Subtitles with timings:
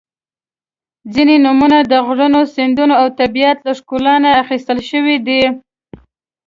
[1.13, 5.41] •ځینې نومونه د غرونو، سیندونو او طبیعت له ښکلا نه اخیستل شوي دي.